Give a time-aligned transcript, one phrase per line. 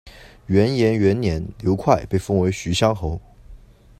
[0.47, 3.21] 元延元年刘快被封为徐乡侯。